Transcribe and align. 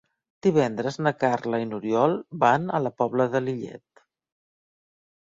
Divendres 0.45 0.97
na 1.07 1.13
Carla 1.25 1.59
i 1.65 1.69
n'Oriol 1.69 2.17
van 2.47 2.67
a 2.79 2.83
la 2.89 2.95
Pobla 3.03 3.31
de 3.37 3.45
Lillet. 3.47 4.07